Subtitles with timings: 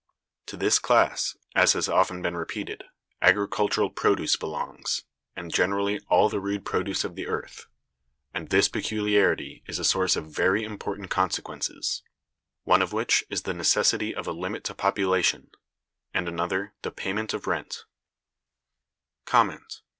[0.47, 2.85] To this class, as has been often repeated,
[3.21, 5.03] agricultural produce belongs,
[5.35, 7.67] and generally all the rude produce of the earth;
[8.33, 12.01] and this peculiarity is a source of very important consequences;
[12.63, 15.51] one of which is the necessity of a limit to population;
[16.15, 17.85] and another, the payment of rent.